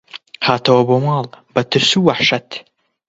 هاتەوە 0.47 0.81
بۆ 0.89 0.97
ماڵ 1.05 1.25
بە 1.53 1.61
ترس 1.71 1.91
و 1.97 2.05
وەحشەت 2.07 2.47